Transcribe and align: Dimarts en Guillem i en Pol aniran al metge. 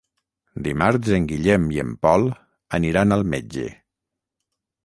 Dimarts 0.67 1.11
en 1.17 1.27
Guillem 1.33 1.69
i 1.75 1.79
en 1.85 1.93
Pol 2.07 2.27
aniran 2.81 3.17
al 3.19 3.25
metge. 3.35 3.71